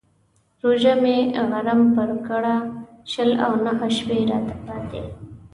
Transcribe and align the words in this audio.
روژه 0.61 0.93
مې 1.03 1.17
غرم 1.49 1.81
پر 1.95 2.09
کړه 2.27 2.55
شل 3.11 3.31
او 3.45 3.51
نهه 3.65 3.87
شپې 3.97 4.19
راته 4.29 4.55
پاتې. 4.65 5.01